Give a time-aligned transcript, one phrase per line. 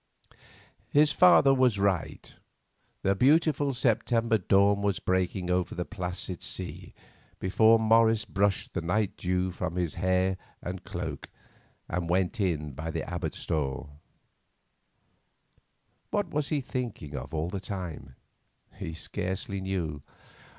[0.89, 2.33] His father was right.
[3.03, 6.95] The beautiful September dawn was breaking over the placid sea
[7.39, 11.29] before Morris brushed the night dew from his hair and cloak,
[11.87, 13.89] and went in by the abbot's door.
[16.09, 18.15] What was he thinking of all the time?
[18.79, 20.01] He scarcely knew.